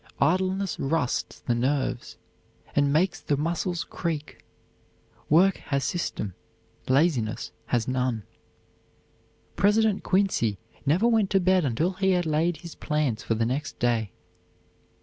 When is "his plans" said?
12.57-13.21